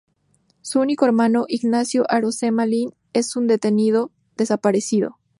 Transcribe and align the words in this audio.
Su 0.61 0.79
único 0.79 1.05
hermano, 1.05 1.45
Ignacio 1.47 2.05
Arocena 2.09 2.65
Linn, 2.65 2.95
es 3.13 3.35
un 3.35 3.45
detenido 3.45 4.09
desaparecido. 4.35 5.19